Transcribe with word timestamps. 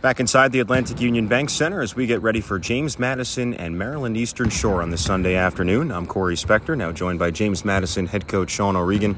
Back 0.00 0.20
inside 0.20 0.52
the 0.52 0.60
Atlantic 0.60 1.00
Union 1.00 1.26
Bank 1.26 1.50
Center 1.50 1.80
as 1.80 1.96
we 1.96 2.06
get 2.06 2.22
ready 2.22 2.40
for 2.40 2.60
James 2.60 3.00
Madison 3.00 3.52
and 3.54 3.76
Maryland 3.76 4.16
Eastern 4.16 4.48
Shore 4.48 4.80
on 4.80 4.90
this 4.90 5.04
Sunday 5.04 5.34
afternoon. 5.34 5.90
I'm 5.90 6.06
Corey 6.06 6.36
Spector, 6.36 6.78
now 6.78 6.92
joined 6.92 7.18
by 7.18 7.32
James 7.32 7.64
Madison 7.64 8.06
head 8.06 8.28
coach 8.28 8.50
Sean 8.50 8.76
O'Regan. 8.76 9.16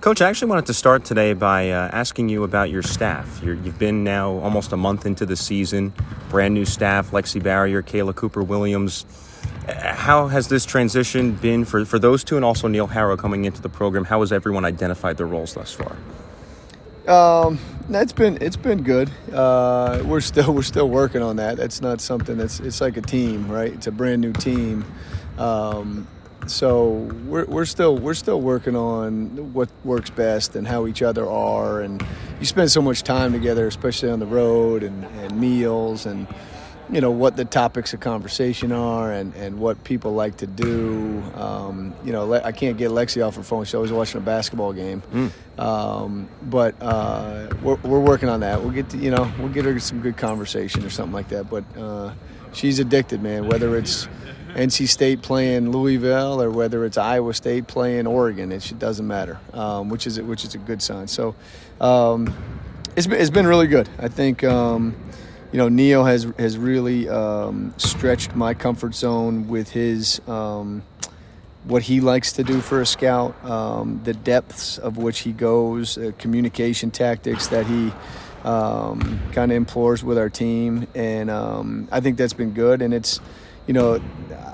Coach, 0.00 0.20
I 0.20 0.28
actually 0.28 0.48
wanted 0.48 0.66
to 0.66 0.74
start 0.74 1.04
today 1.04 1.34
by 1.34 1.70
uh, 1.70 1.88
asking 1.92 2.28
you 2.30 2.42
about 2.42 2.68
your 2.68 2.82
staff. 2.82 3.40
you 3.44 3.54
have 3.54 3.78
been 3.78 4.02
now 4.02 4.32
almost 4.38 4.72
a 4.72 4.76
month 4.76 5.06
into 5.06 5.24
the 5.24 5.36
season, 5.36 5.92
brand 6.30 6.52
new 6.52 6.64
staff, 6.64 7.12
Lexi 7.12 7.40
Barrier, 7.40 7.80
Kayla 7.80 8.16
Cooper 8.16 8.42
Williams. 8.42 9.06
How 9.68 10.26
has 10.26 10.48
this 10.48 10.64
transition 10.64 11.34
been 11.34 11.64
for, 11.64 11.84
for 11.84 12.00
those 12.00 12.24
two 12.24 12.34
and 12.34 12.44
also 12.44 12.66
Neil 12.66 12.88
Harrow 12.88 13.16
coming 13.16 13.44
into 13.44 13.62
the 13.62 13.68
program? 13.68 14.04
How 14.04 14.18
has 14.18 14.32
everyone 14.32 14.64
identified 14.64 15.16
their 15.16 15.26
roles 15.26 15.54
thus 15.54 15.72
far? 15.72 15.96
Um, 17.06 17.60
that's 17.94 18.12
been 18.12 18.38
it's 18.40 18.56
been 18.56 18.82
good. 18.82 19.10
Uh, 19.32 20.02
we're 20.04 20.20
still 20.20 20.52
we're 20.54 20.62
still 20.62 20.88
working 20.88 21.22
on 21.22 21.36
that. 21.36 21.56
That's 21.56 21.80
not 21.80 22.00
something 22.00 22.36
that's 22.36 22.60
it's 22.60 22.80
like 22.80 22.96
a 22.96 23.02
team, 23.02 23.50
right? 23.50 23.72
It's 23.72 23.86
a 23.86 23.92
brand 23.92 24.20
new 24.20 24.32
team. 24.32 24.84
Um, 25.38 26.06
so 26.46 26.88
we're, 27.26 27.44
we're 27.44 27.64
still 27.64 27.96
we're 27.96 28.14
still 28.14 28.40
working 28.40 28.74
on 28.74 29.52
what 29.52 29.68
works 29.84 30.10
best 30.10 30.56
and 30.56 30.66
how 30.66 30.86
each 30.86 31.00
other 31.00 31.28
are 31.28 31.80
and 31.80 32.04
you 32.40 32.46
spend 32.46 32.70
so 32.70 32.82
much 32.82 33.04
time 33.04 33.32
together 33.32 33.68
especially 33.68 34.10
on 34.10 34.18
the 34.18 34.26
road 34.26 34.82
and, 34.82 35.04
and 35.04 35.40
meals 35.40 36.04
and 36.04 36.26
you 36.92 37.00
know 37.00 37.10
what 37.10 37.36
the 37.36 37.46
topics 37.46 37.94
of 37.94 38.00
conversation 38.00 38.70
are 38.70 39.10
and, 39.10 39.34
and 39.34 39.58
what 39.58 39.82
people 39.82 40.12
like 40.12 40.36
to 40.36 40.46
do. 40.46 41.22
Um, 41.34 41.94
you 42.04 42.12
know, 42.12 42.34
I 42.34 42.52
can't 42.52 42.76
get 42.76 42.90
Lexi 42.90 43.26
off 43.26 43.36
her 43.36 43.42
phone. 43.42 43.64
She's 43.64 43.74
always 43.74 43.90
watching 43.90 44.18
a 44.18 44.24
basketball 44.24 44.74
game. 44.74 45.02
Mm. 45.10 45.58
Um, 45.58 46.28
but 46.42 46.74
uh, 46.82 47.48
we're, 47.62 47.76
we're 47.76 48.00
working 48.00 48.28
on 48.28 48.40
that. 48.40 48.60
We'll 48.60 48.72
get 48.72 48.90
to, 48.90 48.98
you 48.98 49.10
know 49.10 49.32
we'll 49.38 49.48
get 49.48 49.64
her 49.64 49.78
some 49.80 50.00
good 50.00 50.18
conversation 50.18 50.84
or 50.84 50.90
something 50.90 51.14
like 51.14 51.30
that. 51.30 51.48
But 51.48 51.64
uh, 51.78 52.12
she's 52.52 52.78
addicted, 52.78 53.22
man. 53.22 53.48
Whether 53.48 53.74
it's 53.78 54.06
NC 54.54 54.86
State 54.86 55.22
playing 55.22 55.70
Louisville 55.70 56.42
or 56.42 56.50
whether 56.50 56.84
it's 56.84 56.98
Iowa 56.98 57.32
State 57.32 57.68
playing 57.68 58.06
Oregon, 58.06 58.52
it 58.52 58.70
doesn't 58.78 59.06
matter, 59.06 59.40
um, 59.54 59.88
which 59.88 60.06
is 60.06 60.20
which 60.20 60.44
is 60.44 60.54
a 60.54 60.58
good 60.58 60.82
sign. 60.82 61.08
So 61.08 61.34
um, 61.80 62.34
it's 62.96 63.06
been, 63.06 63.18
it's 63.18 63.30
been 63.30 63.46
really 63.46 63.66
good. 63.66 63.88
I 63.98 64.08
think 64.08 64.44
um, 64.44 64.94
you 65.52 65.58
know, 65.58 65.68
Neil 65.68 66.04
has 66.04 66.26
has 66.38 66.56
really 66.56 67.08
um, 67.08 67.74
stretched 67.76 68.34
my 68.34 68.54
comfort 68.54 68.94
zone 68.94 69.48
with 69.48 69.70
his 69.70 70.20
um, 70.26 70.82
what 71.64 71.82
he 71.82 72.00
likes 72.00 72.32
to 72.32 72.42
do 72.42 72.60
for 72.60 72.80
a 72.80 72.86
scout, 72.86 73.42
um, 73.44 74.00
the 74.02 74.14
depths 74.14 74.78
of 74.78 74.96
which 74.96 75.20
he 75.20 75.32
goes, 75.32 75.96
uh, 75.96 76.10
communication 76.18 76.90
tactics 76.90 77.48
that 77.48 77.66
he 77.66 77.92
um, 78.44 79.20
kind 79.32 79.52
of 79.52 79.56
implores 79.56 80.02
with 80.02 80.18
our 80.18 80.30
team, 80.30 80.86
and 80.94 81.30
um, 81.30 81.86
I 81.92 82.00
think 82.00 82.16
that's 82.16 82.32
been 82.32 82.52
good. 82.52 82.82
And 82.82 82.92
it's, 82.92 83.20
you 83.66 83.74
know, 83.74 84.02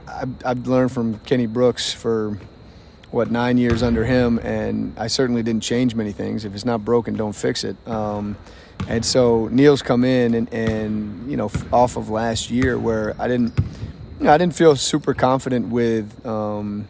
I've, 0.06 0.44
I've 0.44 0.66
learned 0.66 0.92
from 0.92 1.18
Kenny 1.20 1.46
Brooks 1.46 1.92
for 1.92 2.38
what 3.10 3.30
nine 3.30 3.56
years 3.56 3.82
under 3.82 4.04
him, 4.04 4.38
and 4.40 4.92
I 4.98 5.06
certainly 5.06 5.42
didn't 5.42 5.62
change 5.62 5.94
many 5.94 6.12
things. 6.12 6.44
If 6.44 6.54
it's 6.54 6.66
not 6.66 6.84
broken, 6.84 7.14
don't 7.14 7.34
fix 7.34 7.64
it. 7.64 7.76
Um, 7.86 8.36
and 8.86 9.04
so 9.04 9.48
Neil's 9.48 9.82
come 9.82 10.04
in 10.04 10.34
and, 10.34 10.52
and 10.52 11.30
you 11.30 11.36
know 11.36 11.50
off 11.72 11.96
of 11.96 12.10
last 12.10 12.50
year 12.50 12.78
where 12.78 13.14
I 13.18 13.28
didn't 13.28 13.58
you 14.18 14.24
know, 14.24 14.32
I 14.32 14.38
didn't 14.38 14.54
feel 14.54 14.74
super 14.76 15.14
confident 15.14 15.68
with 15.68 16.26
um, 16.26 16.88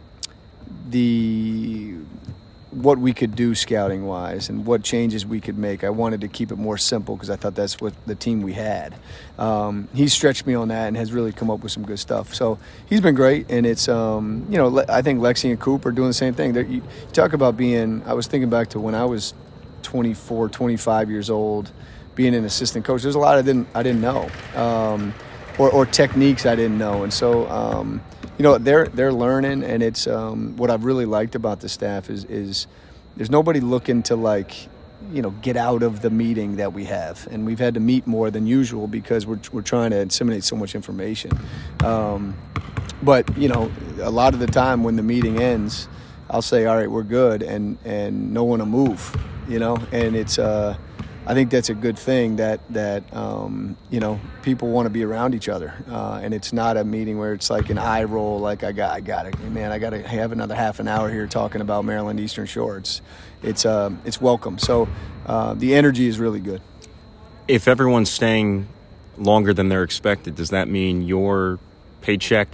the 0.89 1.95
what 2.71 2.99
we 2.99 3.13
could 3.13 3.35
do 3.35 3.55
scouting 3.55 4.05
wise 4.05 4.47
and 4.49 4.63
what 4.65 4.83
changes 4.83 5.25
we 5.25 5.41
could 5.41 5.57
make. 5.57 5.83
I 5.83 5.89
wanted 5.89 6.21
to 6.21 6.27
keep 6.27 6.51
it 6.51 6.57
more 6.57 6.77
simple 6.77 7.15
because 7.15 7.29
I 7.29 7.35
thought 7.35 7.55
that's 7.55 7.81
what 7.81 7.93
the 8.05 8.13
team 8.13 8.41
we 8.41 8.53
had. 8.53 8.95
Um, 9.39 9.89
he's 9.93 10.13
stretched 10.13 10.45
me 10.45 10.53
on 10.53 10.67
that 10.67 10.87
and 10.87 10.95
has 10.95 11.11
really 11.11 11.31
come 11.31 11.49
up 11.49 11.61
with 11.61 11.71
some 11.71 11.83
good 11.83 11.99
stuff. 11.99 12.33
So 12.33 12.59
he's 12.87 13.01
been 13.01 13.15
great, 13.15 13.49
and 13.49 13.65
it's 13.65 13.87
um, 13.87 14.45
you 14.49 14.57
know 14.57 14.83
I 14.89 15.01
think 15.01 15.19
Lexi 15.19 15.49
and 15.49 15.59
Coop 15.59 15.85
are 15.85 15.91
doing 15.91 16.09
the 16.09 16.13
same 16.13 16.33
thing. 16.33 16.55
You, 16.55 16.63
you 16.63 16.81
talk 17.13 17.33
about 17.33 17.57
being. 17.57 18.03
I 18.05 18.13
was 18.13 18.27
thinking 18.27 18.49
back 18.49 18.69
to 18.69 18.79
when 18.79 18.95
I 18.95 19.05
was 19.05 19.33
24, 19.83 20.49
25 20.49 21.09
years 21.09 21.29
old, 21.29 21.71
being 22.19 22.35
an 22.35 22.43
assistant 22.43 22.83
coach. 22.83 23.01
There's 23.01 23.15
a 23.15 23.19
lot 23.19 23.37
I 23.37 23.41
didn't 23.41 23.67
I 23.73 23.81
didn't 23.81 24.01
know, 24.01 24.29
um, 24.55 25.13
or, 25.57 25.69
or, 25.71 25.85
techniques 25.85 26.45
I 26.45 26.53
didn't 26.53 26.77
know, 26.77 27.03
and 27.03 27.13
so 27.13 27.47
um, 27.49 28.01
you 28.37 28.43
know 28.43 28.57
they're 28.57 28.87
they're 28.87 29.13
learning, 29.13 29.63
and 29.63 29.81
it's 29.81 30.05
um, 30.05 30.57
what 30.57 30.69
I've 30.69 30.83
really 30.83 31.05
liked 31.05 31.35
about 31.35 31.61
the 31.61 31.69
staff 31.69 32.09
is 32.09 32.25
is 32.25 32.67
there's 33.15 33.29
nobody 33.29 33.61
looking 33.61 34.03
to 34.03 34.17
like 34.17 34.67
you 35.13 35.21
know 35.21 35.31
get 35.41 35.55
out 35.55 35.81
of 35.81 36.01
the 36.01 36.09
meeting 36.09 36.57
that 36.57 36.73
we 36.73 36.83
have, 36.85 37.25
and 37.31 37.45
we've 37.45 37.59
had 37.59 37.75
to 37.75 37.79
meet 37.79 38.05
more 38.05 38.29
than 38.29 38.45
usual 38.45 38.87
because 38.87 39.25
we're 39.25 39.39
we're 39.53 39.61
trying 39.61 39.91
to 39.91 40.03
disseminate 40.03 40.43
so 40.43 40.57
much 40.57 40.75
information. 40.75 41.31
Um, 41.85 42.37
but 43.01 43.37
you 43.37 43.47
know, 43.47 43.71
a 44.01 44.11
lot 44.11 44.33
of 44.33 44.41
the 44.41 44.47
time 44.47 44.83
when 44.83 44.97
the 44.97 45.03
meeting 45.03 45.41
ends, 45.41 45.87
I'll 46.29 46.41
say, 46.41 46.65
"All 46.65 46.75
right, 46.75 46.91
we're 46.91 47.03
good," 47.03 47.43
and 47.43 47.77
and 47.85 48.33
no 48.33 48.43
one 48.43 48.59
will 48.59 48.65
move 48.65 49.15
you 49.49 49.59
know, 49.59 49.75
and 49.91 50.15
it's. 50.15 50.39
Uh, 50.39 50.77
I 51.29 51.35
think 51.35 51.51
that's 51.51 51.69
a 51.69 51.75
good 51.75 51.99
thing 51.99 52.37
that 52.37 52.59
that 52.71 53.03
um, 53.15 53.77
you 53.91 53.99
know 53.99 54.19
people 54.41 54.69
want 54.69 54.87
to 54.87 54.89
be 54.89 55.03
around 55.03 55.35
each 55.35 55.47
other, 55.47 55.75
uh, 55.87 56.19
and 56.23 56.33
it's 56.33 56.51
not 56.51 56.75
a 56.75 56.83
meeting 56.83 57.19
where 57.19 57.33
it's 57.33 57.51
like 57.51 57.69
an 57.69 57.77
eye 57.77 58.03
roll, 58.05 58.39
like 58.39 58.63
I 58.63 58.71
got, 58.71 58.95
I 58.95 58.99
got 59.01 59.27
it, 59.27 59.39
man, 59.41 59.71
I 59.71 59.77
got 59.77 59.91
to 59.91 60.01
have 60.01 60.31
another 60.31 60.55
half 60.55 60.79
an 60.79 60.87
hour 60.87 61.07
here 61.07 61.27
talking 61.27 61.61
about 61.61 61.85
Maryland 61.85 62.19
Eastern 62.19 62.47
Shore. 62.47 62.77
It's 62.77 63.03
it's 63.43 63.63
uh, 63.63 63.91
it's 64.05 64.19
welcome. 64.19 64.57
So 64.57 64.87
uh, 65.27 65.53
the 65.53 65.75
energy 65.75 66.07
is 66.07 66.17
really 66.17 66.39
good. 66.39 66.61
If 67.47 67.67
everyone's 67.67 68.09
staying 68.09 68.67
longer 69.15 69.53
than 69.53 69.69
they're 69.69 69.83
expected, 69.83 70.33
does 70.33 70.49
that 70.49 70.67
mean 70.67 71.03
your 71.03 71.59
paycheck 72.01 72.49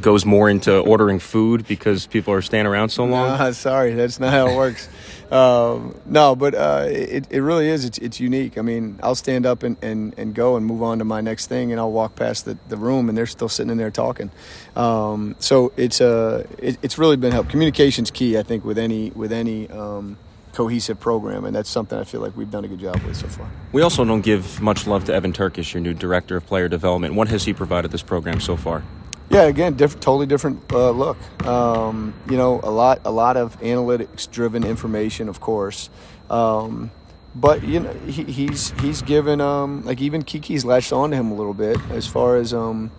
goes 0.00 0.24
more 0.24 0.48
into 0.50 0.78
ordering 0.78 1.18
food 1.18 1.66
because 1.66 2.06
people 2.06 2.34
are 2.34 2.42
staying 2.42 2.66
around 2.66 2.90
so 2.90 3.04
long? 3.04 3.38
No, 3.38 3.52
sorry, 3.52 3.94
that's 3.94 4.20
not 4.20 4.32
how 4.32 4.48
it 4.48 4.56
works. 4.56 4.88
um, 5.32 5.98
no, 6.06 6.34
but 6.34 6.54
uh, 6.54 6.86
it, 6.88 7.26
it 7.30 7.40
really 7.40 7.68
is. 7.68 7.84
It's, 7.84 7.98
it's 7.98 8.20
unique. 8.20 8.58
I 8.58 8.62
mean, 8.62 8.98
I'll 9.02 9.14
stand 9.14 9.46
up 9.46 9.62
and, 9.62 9.76
and, 9.82 10.14
and 10.18 10.34
go 10.34 10.56
and 10.56 10.64
move 10.66 10.82
on 10.82 10.98
to 10.98 11.04
my 11.04 11.20
next 11.20 11.46
thing, 11.46 11.70
and 11.70 11.80
I'll 11.80 11.92
walk 11.92 12.16
past 12.16 12.44
the, 12.44 12.58
the 12.68 12.76
room, 12.76 13.08
and 13.08 13.16
they're 13.16 13.26
still 13.26 13.48
sitting 13.48 13.70
in 13.70 13.78
there 13.78 13.90
talking. 13.90 14.30
Um, 14.76 15.36
so 15.38 15.72
it's 15.76 16.00
uh, 16.00 16.46
it, 16.58 16.78
it's 16.82 16.98
really 16.98 17.16
been 17.16 17.32
help. 17.32 17.48
Communication's 17.48 18.10
key, 18.10 18.38
I 18.38 18.42
think, 18.42 18.64
with 18.64 18.78
any 18.78 19.10
with 19.10 19.32
any. 19.32 19.68
Um, 19.68 20.18
cohesive 20.52 20.98
program, 21.00 21.44
and 21.44 21.54
that's 21.54 21.70
something 21.70 21.98
I 21.98 22.04
feel 22.04 22.20
like 22.20 22.36
we've 22.36 22.50
done 22.50 22.64
a 22.64 22.68
good 22.68 22.80
job 22.80 23.02
with 23.02 23.16
so 23.16 23.28
far. 23.28 23.50
We 23.72 23.82
also 23.82 24.04
don't 24.04 24.22
give 24.22 24.60
much 24.60 24.86
love 24.86 25.04
to 25.06 25.14
Evan 25.14 25.32
Turkish, 25.32 25.74
your 25.74 25.80
new 25.80 25.94
director 25.94 26.36
of 26.36 26.46
player 26.46 26.68
development. 26.68 27.14
What 27.14 27.28
has 27.28 27.44
he 27.44 27.52
provided 27.54 27.90
this 27.90 28.02
program 28.02 28.40
so 28.40 28.56
far? 28.56 28.82
Yeah, 29.30 29.42
again, 29.42 29.74
diff- 29.74 30.00
totally 30.00 30.26
different 30.26 30.72
uh, 30.72 30.90
look. 30.90 31.18
Um, 31.46 32.14
you 32.30 32.36
know, 32.36 32.60
a 32.62 32.70
lot, 32.70 33.02
a 33.04 33.10
lot 33.10 33.36
of 33.36 33.60
analytics-driven 33.60 34.64
information, 34.64 35.28
of 35.28 35.40
course. 35.40 35.90
Um, 36.30 36.90
but 37.34 37.62
you 37.62 37.80
know, 37.80 37.92
he, 38.06 38.24
he's 38.24 38.70
he's 38.80 39.02
given 39.02 39.40
um, 39.40 39.84
like 39.84 40.00
even 40.00 40.22
Kiki's 40.22 40.64
latched 40.64 40.92
on 40.92 41.10
to 41.10 41.16
him 41.16 41.30
a 41.30 41.34
little 41.34 41.54
bit 41.54 41.78
as 41.90 42.06
far 42.06 42.36
as 42.36 42.54
um, 42.54 42.90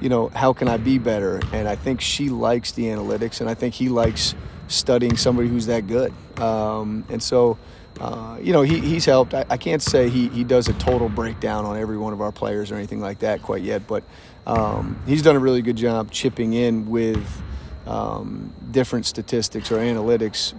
you 0.00 0.08
know, 0.08 0.28
how 0.28 0.52
can 0.52 0.68
I 0.68 0.76
be 0.76 0.98
better? 0.98 1.40
And 1.52 1.68
I 1.68 1.76
think 1.76 2.00
she 2.00 2.28
likes 2.28 2.72
the 2.72 2.84
analytics, 2.84 3.40
and 3.40 3.50
I 3.50 3.54
think 3.54 3.74
he 3.74 3.88
likes 3.88 4.34
studying 4.74 5.16
somebody 5.16 5.48
who's 5.48 5.66
that 5.66 5.86
good. 5.86 6.12
Um, 6.38 7.04
and 7.08 7.22
so, 7.22 7.58
uh, 8.00 8.38
you 8.40 8.52
know, 8.52 8.62
he, 8.62 8.78
he's 8.80 9.04
helped. 9.04 9.34
I, 9.34 9.44
I, 9.50 9.56
can't 9.56 9.82
say 9.82 10.08
he, 10.08 10.28
he 10.28 10.44
does 10.44 10.68
a 10.68 10.72
total 10.74 11.08
breakdown 11.08 11.64
on 11.64 11.76
every 11.76 11.98
one 11.98 12.12
of 12.12 12.20
our 12.20 12.32
players 12.32 12.70
or 12.70 12.76
anything 12.76 13.00
like 13.00 13.20
that 13.20 13.42
quite 13.42 13.62
yet, 13.62 13.86
but 13.86 14.02
um, 14.46 15.00
he's 15.06 15.22
done 15.22 15.36
a 15.36 15.38
really 15.38 15.62
good 15.62 15.76
job 15.76 16.10
chipping 16.10 16.54
in 16.54 16.88
with 16.88 17.42
um, 17.86 18.52
different 18.70 19.06
statistics 19.06 19.70
or 19.70 19.76
analytics 19.76 20.54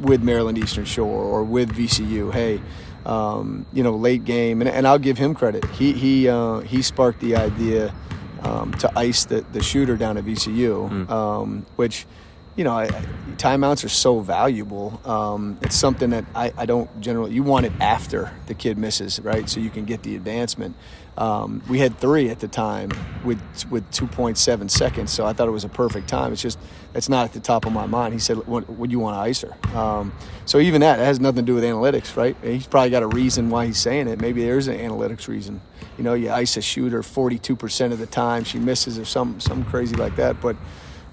with 0.00 0.22
Maryland 0.22 0.58
Eastern 0.58 0.84
Shore 0.84 1.22
or 1.22 1.44
with 1.44 1.70
VCU. 1.76 2.32
Hey, 2.32 2.60
um, 3.04 3.66
you 3.72 3.82
know, 3.82 3.94
late 3.94 4.24
game, 4.24 4.60
and, 4.60 4.68
and, 4.68 4.86
I'll 4.86 4.98
give 4.98 5.16
him 5.18 5.34
credit. 5.34 5.64
He 5.70 5.92
he 5.92 6.28
uh, 6.28 6.60
he 6.60 6.82
sparked 6.82 7.20
the 7.20 7.36
idea 7.36 7.94
um, 8.42 8.72
to 8.74 8.98
ice 8.98 9.24
the, 9.24 9.40
the 9.52 9.62
shooter 9.62 9.96
down 9.96 10.18
at 10.18 10.24
VCU, 10.24 10.90
mm. 10.90 11.10
Um, 11.10 11.64
which 11.76 12.06
you 12.58 12.64
know, 12.64 12.76
I, 12.76 12.88
timeouts 13.36 13.84
are 13.84 13.88
so 13.88 14.18
valuable. 14.18 15.00
Um, 15.04 15.58
it's 15.62 15.76
something 15.76 16.10
that 16.10 16.24
I, 16.34 16.52
I, 16.56 16.66
don't 16.66 17.00
generally. 17.00 17.32
You 17.32 17.44
want 17.44 17.66
it 17.66 17.72
after 17.80 18.34
the 18.46 18.54
kid 18.54 18.76
misses, 18.76 19.20
right? 19.20 19.48
So 19.48 19.60
you 19.60 19.70
can 19.70 19.84
get 19.84 20.02
the 20.02 20.16
advancement. 20.16 20.74
Um, 21.16 21.62
we 21.68 21.78
had 21.78 21.98
three 21.98 22.30
at 22.30 22.40
the 22.40 22.48
time 22.48 22.90
with 23.24 23.40
with 23.70 23.88
2.7 23.92 24.70
seconds, 24.70 25.12
so 25.12 25.24
I 25.24 25.32
thought 25.32 25.46
it 25.46 25.52
was 25.52 25.62
a 25.62 25.68
perfect 25.68 26.08
time. 26.08 26.32
It's 26.32 26.42
just 26.42 26.58
that's 26.92 27.08
not 27.08 27.26
at 27.26 27.32
the 27.32 27.40
top 27.40 27.64
of 27.64 27.72
my 27.72 27.86
mind. 27.86 28.12
He 28.12 28.20
said, 28.20 28.44
"Would 28.48 28.90
you 28.90 28.98
want 28.98 29.14
to 29.14 29.20
ice 29.20 29.42
her?" 29.42 29.78
Um, 29.78 30.12
so 30.44 30.58
even 30.58 30.80
that 30.80 30.98
has 30.98 31.20
nothing 31.20 31.46
to 31.46 31.52
do 31.52 31.54
with 31.54 31.64
analytics, 31.64 32.16
right? 32.16 32.36
He's 32.42 32.66
probably 32.66 32.90
got 32.90 33.04
a 33.04 33.08
reason 33.08 33.50
why 33.50 33.66
he's 33.66 33.78
saying 33.78 34.08
it. 34.08 34.20
Maybe 34.20 34.42
there's 34.42 34.66
an 34.66 34.78
analytics 34.78 35.28
reason. 35.28 35.60
You 35.96 36.02
know, 36.02 36.14
you 36.14 36.30
ice 36.30 36.56
a 36.56 36.62
shooter 36.62 37.02
42% 37.02 37.92
of 37.92 37.98
the 37.98 38.06
time, 38.06 38.42
she 38.42 38.58
misses 38.58 38.98
or 38.98 39.04
some 39.04 39.38
some 39.38 39.64
crazy 39.64 39.94
like 39.94 40.16
that, 40.16 40.40
but 40.40 40.56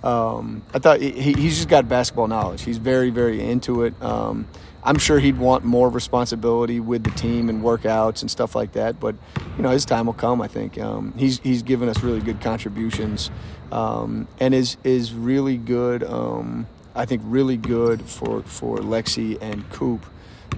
um, 0.05 0.61
I 0.73 0.79
thought 0.79 1.01
he, 1.01 1.33
he's 1.33 1.57
just 1.57 1.69
got 1.69 1.89
basketball 1.89 2.27
knowledge. 2.27 2.61
He's 2.61 2.77
very, 2.77 3.09
very 3.09 3.41
into 3.41 3.83
it. 3.83 3.99
Um, 4.01 4.47
I'm 4.83 4.99
sure 4.99 5.17
he'd 5.19 5.39
want 5.39 5.65
more 5.65 5.89
responsibility 5.89 6.79
with 6.79 7.03
the 7.03 7.09
team 7.11 7.49
and 7.49 7.63
workouts 7.63 8.21
and 8.21 8.29
stuff 8.29 8.55
like 8.55 8.73
that. 8.73 8.99
But 8.99 9.15
you 9.57 9.63
know, 9.63 9.69
his 9.69 9.83
time 9.83 10.05
will 10.05 10.13
come. 10.13 10.41
I 10.41 10.47
think 10.47 10.79
um, 10.79 11.13
he's 11.17 11.39
he's 11.39 11.63
given 11.63 11.89
us 11.89 12.03
really 12.03 12.21
good 12.21 12.39
contributions 12.39 13.31
um, 13.71 14.27
and 14.39 14.53
is 14.53 14.77
is 14.83 15.11
really 15.13 15.57
good. 15.57 16.03
Um, 16.03 16.67
I 16.93 17.05
think 17.05 17.23
really 17.25 17.57
good 17.57 18.03
for 18.03 18.43
for 18.43 18.77
Lexi 18.77 19.39
and 19.41 19.67
Coop 19.71 20.05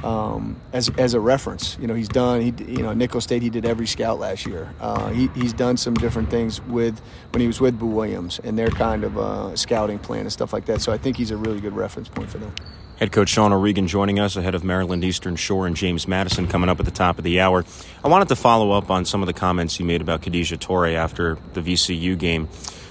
um, 0.03 0.59
as 0.73 0.89
as 0.97 1.13
a 1.13 1.19
reference. 1.19 1.77
You 1.79 1.87
know, 1.87 1.93
he's 1.93 2.07
done. 2.07 2.41
He 2.41 2.53
you 2.65 2.83
know 2.83 2.93
Nicholls 2.93 3.23
State. 3.23 3.41
He 3.41 3.49
did 3.49 3.65
every 3.65 3.87
scout 3.87 4.19
last 4.19 4.45
year. 4.45 4.73
Uh, 4.79 5.09
he, 5.09 5.27
he's 5.35 5.53
done 5.53 5.77
some 5.77 5.93
different 5.93 6.29
things 6.29 6.61
with 6.63 6.99
when 7.31 7.41
he 7.41 7.47
was 7.47 7.59
with 7.59 7.77
Boo 7.79 7.87
Williams 7.87 8.39
and 8.43 8.57
their 8.57 8.69
kind 8.69 9.03
of 9.03 9.17
uh, 9.17 9.55
scouting 9.55 9.99
plan 9.99 10.21
and 10.21 10.31
stuff 10.31 10.53
like 10.53 10.65
that. 10.65 10.81
So 10.81 10.91
I 10.91 10.97
think 10.97 11.17
he's 11.17 11.31
a 11.31 11.37
really 11.37 11.59
good 11.59 11.75
reference 11.75 12.09
point 12.09 12.29
for 12.29 12.37
them. 12.37 12.53
Head 12.97 13.11
coach 13.11 13.29
Sean 13.29 13.53
O'Regan 13.53 13.87
joining 13.87 14.19
us 14.19 14.35
ahead 14.35 14.55
of 14.55 14.63
Maryland 14.63 15.03
Eastern 15.03 15.35
Shore 15.35 15.67
and 15.67 15.75
James 15.75 16.07
Madison 16.07 16.47
coming 16.47 16.67
up 16.67 16.79
at 16.79 16.85
the 16.85 16.91
top 16.91 17.19
of 17.19 17.23
the 17.23 17.39
hour. 17.39 17.63
I 18.03 18.07
wanted 18.07 18.27
to 18.29 18.35
follow 18.35 18.71
up 18.71 18.89
on 18.89 19.05
some 19.05 19.21
of 19.21 19.27
the 19.27 19.33
comments 19.33 19.79
you 19.79 19.85
made 19.85 20.01
about 20.01 20.23
Khadijah 20.23 20.57
Torre 20.57 20.87
after 20.87 21.37
the 21.53 21.61
VCU 21.61 22.17
game. 22.17 22.49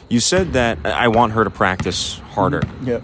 You 0.08 0.20
said 0.20 0.52
that 0.52 0.78
I 0.86 1.08
want 1.08 1.32
her 1.32 1.42
to 1.42 1.50
practice 1.50 2.18
harder. 2.18 2.60
Mm-hmm. 2.60 2.88
Yeah 2.88 3.00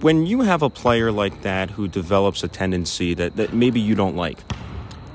when 0.00 0.26
you 0.26 0.42
have 0.42 0.62
a 0.62 0.70
player 0.70 1.10
like 1.10 1.42
that 1.42 1.70
who 1.70 1.88
develops 1.88 2.42
a 2.44 2.48
tendency 2.48 3.14
that, 3.14 3.36
that 3.36 3.52
maybe 3.52 3.80
you 3.80 3.94
don't 3.94 4.16
like, 4.16 4.38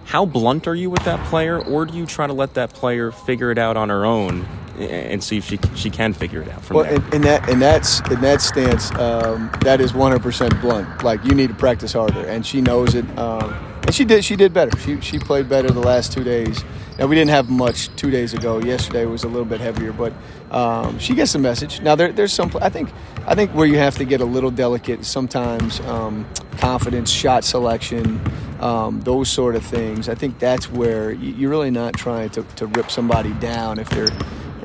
how 0.05 0.25
blunt 0.25 0.67
are 0.67 0.75
you 0.75 0.89
with 0.89 1.03
that 1.05 1.25
player, 1.27 1.59
or 1.59 1.85
do 1.85 1.97
you 1.97 2.05
try 2.05 2.27
to 2.27 2.33
let 2.33 2.55
that 2.55 2.73
player 2.73 3.11
figure 3.11 3.51
it 3.51 3.57
out 3.57 3.77
on 3.77 3.89
her 3.89 4.05
own 4.05 4.45
and 4.77 5.23
see 5.23 5.37
if 5.37 5.45
she 5.45 5.59
she 5.75 5.89
can 5.89 6.13
figure 6.13 6.41
it 6.41 6.49
out 6.49 6.63
from 6.63 6.77
well, 6.77 6.85
there? 6.85 6.95
In, 6.95 7.13
in 7.13 7.21
that 7.21 7.49
in 7.49 7.59
that's 7.59 7.99
in 8.11 8.19
that 8.21 8.41
stance, 8.41 8.91
um, 8.95 9.49
that 9.61 9.79
is 9.79 9.93
100% 9.93 10.61
blunt. 10.61 11.03
Like 11.03 11.23
you 11.23 11.33
need 11.33 11.47
to 11.47 11.55
practice 11.55 11.93
harder, 11.93 12.25
and 12.27 12.45
she 12.45 12.59
knows 12.59 12.95
it. 12.95 13.05
Um, 13.17 13.53
and 13.83 13.95
she 13.95 14.03
did 14.03 14.25
she 14.25 14.35
did 14.35 14.53
better. 14.53 14.77
She 14.79 14.99
she 14.99 15.19
played 15.19 15.47
better 15.47 15.69
the 15.69 15.79
last 15.79 16.11
two 16.11 16.23
days. 16.23 16.63
Now 16.97 17.07
we 17.07 17.15
didn't 17.15 17.31
have 17.31 17.49
much 17.49 17.93
two 17.95 18.11
days 18.11 18.33
ago. 18.33 18.59
Yesterday 18.59 19.05
was 19.05 19.23
a 19.23 19.27
little 19.27 19.45
bit 19.45 19.59
heavier, 19.59 19.91
but 19.91 20.13
um, 20.51 20.99
she 20.99 21.15
gets 21.15 21.33
the 21.33 21.39
message. 21.39 21.81
Now 21.81 21.95
there, 21.95 22.11
there's 22.11 22.33
some. 22.33 22.51
I 22.61 22.69
think 22.69 22.91
I 23.25 23.35
think 23.35 23.51
where 23.51 23.65
you 23.65 23.77
have 23.77 23.95
to 23.97 24.05
get 24.05 24.21
a 24.21 24.25
little 24.25 24.51
delicate 24.51 25.05
sometimes. 25.05 25.79
Um, 25.81 26.25
confidence, 26.57 27.09
shot 27.09 27.43
selection, 27.43 28.21
um, 28.59 29.01
those 29.01 29.29
sort 29.29 29.55
of 29.55 29.65
things. 29.65 30.07
I 30.07 30.15
think 30.15 30.39
that's 30.39 30.71
where 30.71 31.11
you're 31.11 31.49
really 31.49 31.71
not 31.71 31.93
trying 31.93 32.29
to, 32.31 32.43
to 32.43 32.67
rip 32.67 32.91
somebody 32.91 33.33
down 33.33 33.79
if 33.79 33.89
they're 33.89 34.07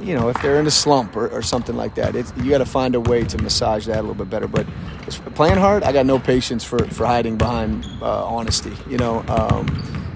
you 0.00 0.14
know, 0.14 0.28
if 0.28 0.40
they're 0.40 0.60
in 0.60 0.66
a 0.66 0.70
slump 0.70 1.16
or, 1.16 1.28
or 1.28 1.42
something 1.42 1.76
like 1.76 1.96
that, 1.96 2.14
it's, 2.14 2.32
you 2.36 2.50
got 2.50 2.58
to 2.58 2.66
find 2.66 2.94
a 2.94 3.00
way 3.00 3.24
to 3.24 3.42
massage 3.42 3.86
that 3.86 3.98
a 3.98 4.00
little 4.00 4.14
bit 4.14 4.30
better. 4.30 4.46
But 4.46 4.66
playing 5.34 5.58
hard, 5.58 5.82
I 5.82 5.92
got 5.92 6.06
no 6.06 6.20
patience 6.20 6.62
for, 6.62 6.78
for 6.86 7.04
hiding 7.04 7.36
behind 7.36 7.84
uh, 8.00 8.24
honesty, 8.24 8.72
you 8.88 8.96
know, 8.96 9.24
um, 9.28 9.66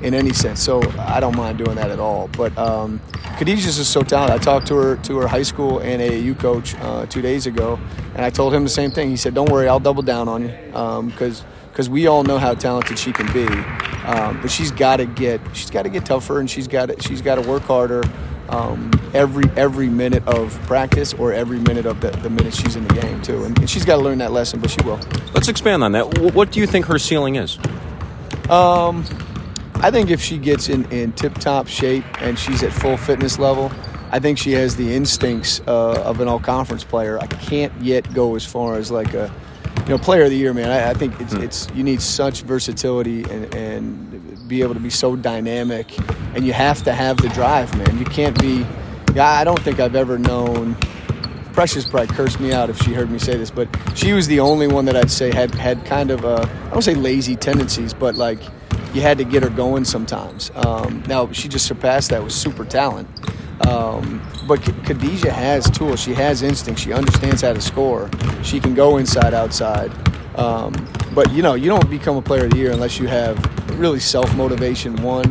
in 0.03 0.15
any 0.15 0.33
sense. 0.33 0.63
So 0.63 0.83
I 0.99 1.21
don't 1.21 1.37
mind 1.37 1.59
doing 1.59 1.77
that 1.77 1.91
at 1.91 1.99
all. 1.99 2.29
But 2.29 2.57
um, 2.59 3.01
Khadijah's 3.39 3.79
is 3.79 3.89
so 3.89 4.03
talented. 4.03 4.41
I 4.41 4.43
talked 4.43 4.67
to 4.69 4.77
her 4.77 4.97
to 4.97 5.19
her 5.19 5.27
high 5.27 5.43
school 5.43 5.79
and 5.79 6.03
AAU 6.03 6.39
coach 6.39 6.75
uh, 6.77 7.07
two 7.07 7.23
days 7.23 7.47
ago, 7.47 7.79
and 8.15 8.25
I 8.25 8.31
told 8.31 8.55
him 8.55 8.65
the 8.65 8.71
same 8.71 8.91
thing. 8.91 9.11
He 9.11 9.17
said, 9.17 9.35
"Don't 9.35 9.51
worry, 9.51 9.69
I'll 9.69 9.81
double 9.81 10.03
down 10.03 10.29
on 10.29 10.43
you 10.43 11.11
because." 11.11 11.41
Um, 11.41 11.47
because 11.73 11.89
we 11.89 12.07
all 12.07 12.23
know 12.23 12.37
how 12.37 12.53
talented 12.53 12.99
she 12.99 13.13
can 13.13 13.33
be, 13.33 13.47
um, 14.05 14.39
but 14.43 14.51
she's 14.51 14.71
got 14.71 14.99
to 14.99 15.07
get 15.07 15.41
she's 15.55 15.71
got 15.71 15.85
to 15.85 15.89
get 15.89 16.05
tougher 16.05 16.39
and 16.39 16.51
she's 16.51 16.69
got 16.69 16.91
to 16.91 17.03
she's 17.03 17.23
got 17.23 17.37
to 17.37 17.49
work 17.49 17.63
harder 17.63 18.03
um, 18.53 18.91
every 19.15 19.45
every 19.57 19.89
minute 19.89 20.27
of 20.27 20.53
practice 20.67 21.15
or 21.15 21.33
every 21.33 21.59
minute 21.59 21.87
of 21.87 22.01
the, 22.01 22.11
the 22.11 22.31
minutes 22.31 22.61
she's 22.61 22.77
in 22.77 22.87
the 22.87 22.95
game 23.01 23.23
too. 23.23 23.45
And, 23.45 23.59
and 23.59 23.69
she's 23.69 23.85
got 23.85 23.97
to 23.97 24.03
learn 24.03 24.19
that 24.19 24.33
lesson, 24.33 24.61
but 24.61 24.71
she 24.71 24.81
will. 24.83 25.01
Let's 25.35 25.49
expand 25.49 25.83
on 25.83 25.93
that. 25.93 26.19
What 26.35 26.53
do 26.53 26.61
you 26.61 26.67
think 26.67 26.87
her 26.87 26.99
ceiling 26.99 27.37
is? 27.37 27.59
Um, 28.51 29.05
I 29.83 29.91
think 29.91 30.11
if 30.11 30.21
she 30.21 30.39
gets 30.39 30.69
in, 30.69 30.85
in 30.93 31.11
tip 31.13 31.35
top 31.35 31.67
shape 31.67 32.05
and 32.23 32.39
she's 32.39 32.63
at 32.63 32.73
full 32.73 32.97
fitness 32.97 33.41
level, 33.41 33.73
I 34.13 34.21
think 34.21 34.39
she 34.39 34.53
has 34.53 34.77
the 34.77 34.95
instincts 34.95 35.61
uh, 35.67 36.03
of 36.05 36.21
an 36.21 36.29
all 36.29 36.39
conference 36.39 36.85
player. 36.85 37.19
I 37.19 37.27
can't 37.27 37.73
yet 37.83 38.15
go 38.15 38.37
as 38.37 38.47
far 38.47 38.77
as 38.77 38.93
like 38.93 39.13
a 39.13 39.33
you 39.79 39.89
know 39.89 39.99
player 39.99 40.23
of 40.23 40.31
the 40.31 40.37
year, 40.37 40.55
man. 40.55 40.71
I, 40.71 40.91
I 40.91 40.95
think 40.95 41.21
it's, 41.21 41.35
mm. 41.35 41.43
it's 41.43 41.69
you 41.75 41.83
need 41.83 42.01
such 42.01 42.43
versatility 42.43 43.25
and, 43.25 43.53
and 43.57 44.49
be 44.49 44.63
able 44.63 44.75
to 44.75 44.81
be 44.81 44.91
so 44.91 45.17
dynamic, 45.17 45.99
and 46.37 46.47
you 46.47 46.53
have 46.53 46.85
to 46.85 46.93
have 46.93 47.17
the 47.17 47.29
drive, 47.31 47.77
man. 47.77 47.99
You 47.99 48.05
can't 48.05 48.41
be. 48.41 48.65
I 49.19 49.43
don't 49.43 49.61
think 49.61 49.81
I've 49.81 49.97
ever 49.97 50.17
known. 50.17 50.77
Precious 51.55 51.89
probably 51.89 52.15
cursed 52.15 52.39
me 52.39 52.53
out 52.53 52.71
if 52.71 52.79
she 52.79 52.95
heard 52.95 53.11
me 53.11 53.19
say 53.19 53.37
this, 53.37 53.51
but 53.51 53.69
she 53.95 54.13
was 54.13 54.29
the 54.29 54.39
only 54.39 54.69
one 54.69 54.85
that 54.85 54.97
I'd 54.97 55.11
say 55.11 55.35
had 55.35 55.53
had 55.57 55.85
kind 55.85 56.13
of 56.13 56.25
a 56.25 56.49
I 56.67 56.71
don't 56.71 56.83
say 56.83 56.95
lazy 56.95 57.35
tendencies, 57.35 57.93
but 57.93 58.15
like 58.15 58.39
you 58.95 59.01
had 59.01 59.19
to 59.19 59.25
get 59.25 59.43
her 59.43 59.51
going 59.51 59.85
sometimes. 59.85 60.51
Um, 60.55 61.03
now 61.07 61.31
she 61.33 61.49
just 61.49 61.67
surpassed 61.67 62.11
that 62.11 62.23
with 62.23 62.33
super 62.33 62.65
talent. 62.65 63.09
Um, 63.67 64.23
but 64.47 64.61
Khadijah 64.63 65.31
has 65.31 65.71
tools. 65.71 66.01
She 66.01 66.15
has 66.15 66.43
instinct. 66.43 66.81
She 66.81 66.93
understands 66.93 67.43
how 67.43 67.53
to 67.53 67.61
score. 67.61 68.11
She 68.43 68.61
can 68.61 68.75
go 68.75 68.97
inside, 68.97 69.35
outside. 69.35 69.93
Um, 70.37 70.73
but 71.15 71.31
you 71.33 71.43
know, 71.43 71.55
you 71.55 71.69
don't 71.69 71.89
become 71.89 72.17
a 72.17 72.23
player 72.23 72.45
of 72.45 72.51
the 72.51 72.57
year 72.57 72.73
unless 72.73 72.99
you 72.99 73.07
have 73.07 73.39
really 73.79 74.01
self 74.01 74.35
motivation. 74.35 74.97
One, 75.03 75.31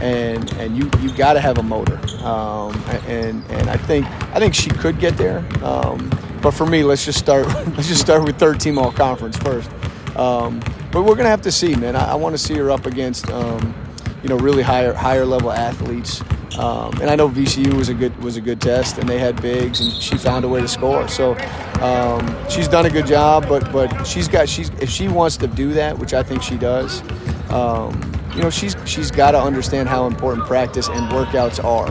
and 0.00 0.52
and 0.54 0.76
you 0.76 0.90
you 1.00 1.14
got 1.16 1.34
to 1.34 1.40
have 1.40 1.58
a 1.58 1.62
motor. 1.62 1.98
Um, 2.24 2.74
and 3.06 3.44
and 3.50 3.70
I 3.70 3.76
think 3.76 4.06
I 4.34 4.38
think 4.38 4.54
she 4.54 4.70
could 4.70 4.98
get 4.98 5.16
there. 5.16 5.44
Um, 5.62 6.10
but 6.40 6.52
for 6.52 6.66
me, 6.66 6.82
let's 6.82 7.04
just 7.04 7.18
start. 7.18 7.46
let's 7.76 7.88
just 7.88 8.00
start 8.00 8.24
with 8.24 8.38
third 8.38 8.60
team 8.60 8.78
all 8.78 8.92
conference 8.92 9.36
first. 9.38 9.70
But 10.92 11.04
we're 11.04 11.16
gonna 11.16 11.30
have 11.30 11.42
to 11.42 11.52
see, 11.52 11.74
man. 11.74 11.96
I, 11.96 12.12
I 12.12 12.14
want 12.14 12.34
to 12.34 12.38
see 12.38 12.54
her 12.54 12.70
up 12.70 12.84
against 12.86 13.30
um, 13.30 13.74
you 14.22 14.28
know 14.28 14.36
really 14.36 14.62
higher 14.62 14.92
higher 14.92 15.24
level 15.24 15.50
athletes. 15.50 16.22
Um, 16.58 16.92
and 17.00 17.08
I 17.08 17.16
know 17.16 17.30
VCU 17.30 17.72
was 17.72 17.88
a 17.88 17.94
good 17.94 18.16
was 18.22 18.36
a 18.36 18.40
good 18.40 18.60
test, 18.60 18.98
and 18.98 19.08
they 19.08 19.18
had 19.18 19.40
bigs, 19.40 19.80
and 19.80 19.90
she 19.90 20.18
found 20.18 20.44
a 20.44 20.48
way 20.48 20.60
to 20.60 20.68
score. 20.68 21.08
So 21.08 21.34
um, 21.80 22.48
she's 22.50 22.68
done 22.68 22.84
a 22.84 22.90
good 22.90 23.06
job, 23.06 23.48
but 23.48 23.72
but 23.72 24.04
she's 24.04 24.28
got 24.28 24.48
she's 24.48 24.68
if 24.80 24.90
she 24.90 25.08
wants 25.08 25.38
to 25.38 25.46
do 25.46 25.72
that, 25.72 25.98
which 25.98 26.12
I 26.12 26.22
think 26.22 26.42
she 26.42 26.58
does. 26.58 27.00
Um, 27.50 28.12
you 28.34 28.42
know, 28.42 28.50
she's 28.50 28.76
she's 28.84 29.10
got 29.10 29.30
to 29.30 29.40
understand 29.40 29.88
how 29.88 30.06
important 30.06 30.46
practice 30.46 30.88
and 30.88 31.10
workouts 31.10 31.62
are. 31.64 31.88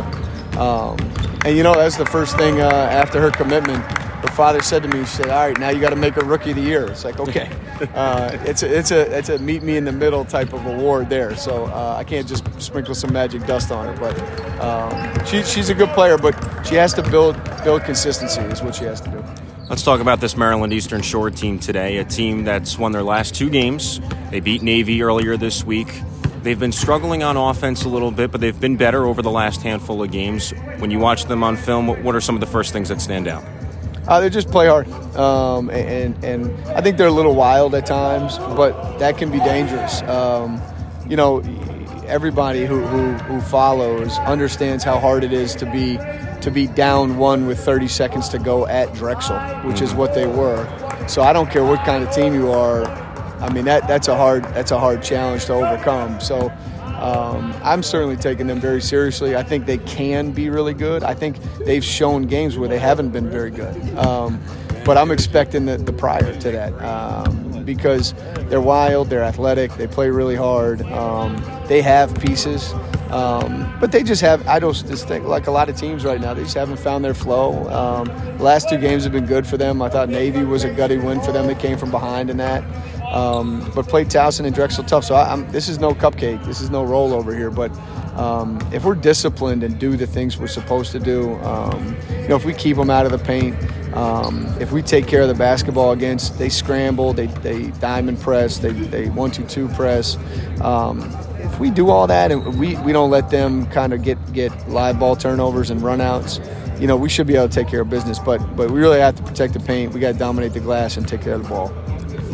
Um, 0.60 0.98
and 1.44 1.58
you 1.58 1.64
know, 1.64 1.74
that's 1.74 1.98
the 1.98 2.06
first 2.06 2.38
thing 2.38 2.62
uh, 2.62 2.70
after 2.70 3.20
her 3.20 3.32
commitment 3.32 3.84
her 4.22 4.32
father 4.36 4.62
said 4.62 4.84
to 4.84 4.90
me, 4.90 5.00
he 5.00 5.06
said, 5.06 5.30
"All 5.30 5.48
right, 5.48 5.58
now 5.60 5.70
you 5.70 5.80
got 5.80 5.90
to 5.90 5.96
make 5.96 6.16
a 6.18 6.24
rookie 6.26 6.52
of 6.52 6.56
the 6.56 6.62
year." 6.62 6.86
It's 6.86 7.04
like, 7.04 7.20
okay, 7.28 7.50
uh, 7.96 8.38
it's 8.46 8.64
a 8.64 8.78
it's 8.78 8.92
a 8.92 9.18
it's 9.18 9.30
a 9.30 9.40
meet 9.40 9.64
me 9.64 9.78
in 9.78 9.86
the 9.86 9.92
middle 9.92 10.26
type 10.26 10.54
of 10.54 10.66
award 10.66 11.10
there. 11.10 11.36
So 11.36 11.66
uh, 11.66 11.96
I 11.98 12.04
can't 12.04 12.28
just 12.28 12.44
sprinkle 12.62 12.96
some 12.96 13.12
magic 13.12 13.46
dust 13.46 13.72
on 13.72 13.88
her, 13.88 14.00
but 14.00 14.62
um, 14.62 15.26
she, 15.26 15.44
she's 15.44 15.70
a 15.70 15.74
good 15.74 15.90
player. 15.90 16.18
But 16.18 16.34
she 16.66 16.76
has 16.76 16.94
to 16.96 17.04
build 17.10 17.36
build 17.64 17.84
consistency 17.84 18.42
is 18.42 18.62
what 18.62 18.76
she 18.76 18.86
has 18.86 19.02
to 19.02 19.10
do. 19.10 19.24
Let's 19.70 19.84
talk 19.84 20.02
about 20.02 20.20
this 20.20 20.36
Maryland 20.36 20.74
Eastern 20.74 21.02
Shore 21.02 21.32
team 21.32 21.58
today, 21.58 21.98
a 21.98 22.04
team 22.04 22.44
that's 22.44 22.78
won 22.78 22.92
their 22.92 23.04
last 23.04 23.34
two 23.34 23.50
games. 23.50 24.02
They 24.30 24.42
beat 24.42 24.62
Navy 24.62 25.02
earlier 25.02 25.38
this 25.38 25.64
week. 25.64 25.88
They've 26.44 26.60
been 26.60 26.72
struggling 26.72 27.24
on 27.24 27.38
offense 27.38 27.86
a 27.86 27.90
little 27.90 28.12
bit, 28.12 28.32
but 28.32 28.42
they've 28.42 28.60
been 28.60 28.76
better 28.76 29.06
over 29.06 29.22
the 29.22 29.32
last 29.32 29.62
handful 29.62 30.04
of 30.04 30.12
games. 30.12 30.52
When 30.80 30.92
you 30.92 31.00
watch 31.00 31.26
them 31.26 31.44
on 31.44 31.56
film, 31.56 31.88
what 32.04 32.16
are 32.16 32.22
some 32.22 32.36
of 32.36 32.42
the 32.42 32.48
first 32.48 32.74
things 32.74 32.90
that 32.90 33.00
stand 33.00 33.28
out? 33.28 33.44
Uh, 34.08 34.20
they 34.20 34.30
just 34.30 34.50
play 34.50 34.68
hard, 34.68 34.92
um, 35.16 35.70
and 35.70 36.24
and 36.24 36.52
I 36.70 36.82
think 36.82 36.98
they're 36.98 37.08
a 37.08 37.12
little 37.12 37.36
wild 37.36 37.76
at 37.76 37.86
times, 37.86 38.38
but 38.38 38.98
that 38.98 39.18
can 39.18 39.32
be 39.32 39.40
dangerous. 39.40 40.02
Um, 40.04 40.62
you 41.08 41.16
know, 41.16 41.42
everybody 42.12 42.66
who, 42.66 42.82
who, 42.82 43.14
who 43.14 43.40
follows 43.42 44.18
understands 44.20 44.84
how 44.84 45.00
hard 45.00 45.24
it 45.24 45.32
is 45.32 45.56
to 45.56 45.66
be 45.66 45.98
to 46.42 46.52
be 46.52 46.68
down 46.68 47.18
one 47.18 47.46
with 47.46 47.60
30 47.60 47.88
seconds 47.88 48.28
to 48.30 48.40
go 48.40 48.68
at 48.68 48.94
Drexel, 48.94 49.38
which 49.64 49.76
mm-hmm. 49.76 49.84
is 49.86 49.94
what 49.94 50.14
they 50.14 50.26
were. 50.26 50.68
So 51.08 51.22
I 51.22 51.34
don't 51.34 51.50
care 51.50 51.64
what 51.64 51.86
kind 51.86 52.04
of 52.04 52.12
team 52.14 52.34
you 52.34 52.52
are. 52.52 52.86
I 53.40 53.52
mean 53.54 53.66
that 53.66 53.88
that's 53.88 54.08
a 54.08 54.16
hard 54.16 54.44
that's 54.46 54.72
a 54.72 54.80
hard 54.80 55.02
challenge 55.02 55.46
to 55.46 55.54
overcome. 55.54 56.20
So 56.20 56.52
um, 57.02 57.54
I'm 57.64 57.82
certainly 57.84 58.16
taking 58.16 58.48
them 58.48 58.60
very 58.60 58.82
seriously. 58.82 59.36
I 59.36 59.44
think 59.44 59.66
they 59.66 59.80
can 59.80 60.32
be 60.32 60.50
really 60.50 60.74
good. 60.74 61.04
I 61.04 61.14
think 61.14 61.42
they've 61.66 61.84
shown 61.84 62.24
games 62.24 62.58
where 62.58 62.70
they 62.70 62.80
haven't 62.80 63.10
been 63.10 63.30
very 63.30 63.52
good. 63.52 63.98
Um, 63.98 64.40
but 64.86 64.98
I'm 64.98 65.12
expecting 65.12 65.66
the, 65.66 65.78
the 65.78 65.94
prior 65.94 66.34
to 66.40 66.52
that 66.52 66.74
um, 66.82 67.64
because 67.66 68.14
they're 68.50 68.62
wild, 68.62 69.10
they're 69.10 69.24
athletic, 69.24 69.74
they 69.76 69.88
play 69.88 70.10
really 70.10 70.36
hard, 70.36 70.82
um, 70.84 71.36
they 71.68 71.82
have 71.82 72.14
pieces. 72.20 72.74
Um, 73.12 73.76
but 73.82 73.92
they 73.92 74.04
just 74.04 74.22
have, 74.22 74.48
I 74.48 74.60
don't 74.60 74.74
just 74.74 75.08
think, 75.08 75.26
like 75.26 75.48
a 75.48 75.52
lot 75.52 75.70
of 75.70 75.76
teams 75.76 76.06
right 76.06 76.20
now, 76.22 76.34
they 76.34 76.44
just 76.44 76.56
haven't 76.56 76.80
found 76.80 77.04
their 77.04 77.14
flow. 77.14 77.70
Um, 77.70 78.38
last 78.40 78.70
two 78.70 78.78
games 78.78 79.04
have 79.04 79.12
been 79.12 79.26
good 79.26 79.46
for 79.46 79.58
them. 79.58 79.82
I 79.82 79.90
thought 79.90 80.08
Navy 80.08 80.44
was 80.44 80.64
a 80.64 80.74
gutty 80.74 80.98
win 80.98 81.20
for 81.20 81.34
them. 81.34 81.46
They 81.46 81.56
came 81.56 81.78
from 81.78 81.92
behind 81.92 82.30
in 82.30 82.38
that. 82.38 82.64
Um, 83.12 83.70
but 83.76 83.88
played 83.88 84.08
Towson 84.08 84.46
and 84.46 84.56
Drexel 84.56 84.86
tough. 84.86 85.04
So 85.04 85.16
I, 85.16 85.36
this 85.52 85.68
is 85.68 85.80
no 85.80 85.94
cupcake. 85.94 86.46
This 86.46 86.62
is 86.62 86.70
no 86.70 86.86
rollover 86.86 87.36
here. 87.36 87.52
But 87.52 87.72
um, 88.18 88.60
if 88.72 88.86
we're 88.86 88.96
disciplined 88.96 89.64
and 89.64 89.78
do 89.78 89.98
the 89.98 90.08
things 90.08 90.38
we're 90.38 90.48
supposed 90.48 90.94
to 90.94 91.00
do, 91.00 91.36
um, 91.42 91.96
you 92.12 92.30
know, 92.30 92.38
if 92.38 92.46
we 92.46 92.54
keep 92.54 92.78
them 92.78 92.90
out 92.90 93.06
of 93.06 93.12
the 93.12 93.18
paint, 93.18 93.56
um, 93.94 94.48
if 94.62 94.72
we 94.72 94.82
take 94.82 95.08
care 95.08 95.22
of 95.22 95.28
the 95.28 95.34
basketball 95.34 95.92
against, 95.92 96.40
they 96.40 96.48
scramble, 96.48 97.12
they, 97.12 97.28
they 97.28 97.68
diamond 97.82 98.20
press, 98.22 98.60
they, 98.60 98.72
they 98.72 99.10
one 99.10 99.32
two 99.32 99.46
two 99.46 99.68
press. 99.70 100.18
Um, 100.62 101.02
if 101.40 101.60
we 101.60 101.70
do 101.70 101.90
all 101.90 102.08
that 102.08 102.32
and 102.32 102.58
we, 102.58 102.78
we 102.78 102.94
don't 102.94 103.10
let 103.12 103.30
them 103.30 103.66
kind 103.68 103.92
of 103.92 104.04
get, 104.04 104.18
get 104.32 104.70
live 104.70 105.00
ball 105.00 105.18
turnovers 105.18 105.70
and 105.70 105.82
runouts, 105.82 106.40
you 106.80 106.88
know, 106.88 106.96
we 106.96 107.10
should 107.10 107.28
be 107.28 107.36
able 107.36 107.50
to 107.50 107.54
take 107.54 107.68
care 107.68 107.82
of 107.82 107.90
business. 107.90 108.18
But 108.20 108.40
but 108.56 108.72
we 108.72 108.80
really 108.80 109.00
have 109.00 109.16
to 109.18 109.24
protect 109.24 109.54
the 109.54 109.60
paint. 109.60 109.94
We 109.94 110.00
got 110.00 110.14
to 110.14 110.18
dominate 110.18 110.54
the 110.54 110.62
glass 110.62 110.98
and 110.98 111.08
take 111.08 111.22
care 111.22 111.34
of 111.34 111.44
the 111.44 111.50
ball. 111.50 111.72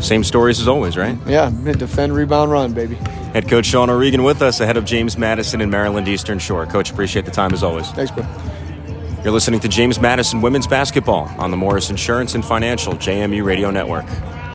Same 0.02 0.24
stories 0.24 0.60
as 0.60 0.68
always, 0.68 0.98
right? 0.98 1.18
Yeah, 1.26 1.50
defend, 1.50 2.14
rebound, 2.14 2.52
run, 2.52 2.74
baby. 2.74 2.96
Head 2.96 3.48
coach 3.50 3.66
Sean 3.66 3.90
O'Regan 3.90 4.24
with 4.24 4.42
us 4.42 4.60
ahead 4.60 4.78
of 4.78 4.86
James 4.86 5.18
Madison 5.18 5.62
and 5.62 5.72
Maryland 5.72 6.08
Eastern 6.08 6.40
Shore. 6.40 6.66
Coach, 6.66 6.92
appreciate 6.92 7.26
the 7.26 7.32
time 7.32 7.54
as 7.54 7.64
always. 7.64 7.90
Thanks, 7.92 8.12
bro. 8.12 8.26
You're 9.24 9.34
listening 9.34 9.60
to 9.62 9.68
James 9.68 10.00
Madison 10.00 10.42
Women's 10.42 10.68
Basketball 10.68 11.28
on 11.38 11.52
the 11.52 11.58
Morris 11.58 11.90
Insurance 11.90 12.36
and 12.36 12.46
Financial 12.46 12.94
JMU 12.94 13.44
Radio 13.44 13.72
Network. 13.72 14.06